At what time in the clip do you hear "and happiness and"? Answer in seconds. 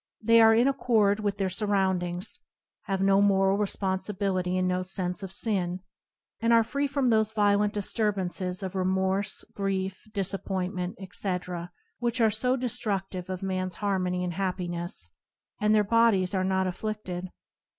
14.23-15.75